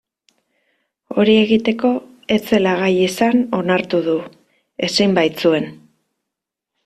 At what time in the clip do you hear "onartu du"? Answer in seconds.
3.59-4.17